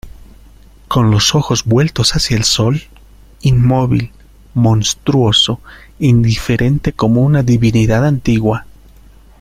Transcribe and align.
con 0.87 1.11
los 1.11 1.35
ojos 1.35 1.63
vueltos 1.63 2.15
hacia 2.15 2.35
el 2.35 2.43
sol, 2.43 2.81
inmóvil, 3.41 4.11
monstruoso, 4.55 5.61
indiferente 5.99 6.91
como 6.91 7.21
una 7.21 7.43
divinidad 7.43 8.07
antigua. 8.07 8.65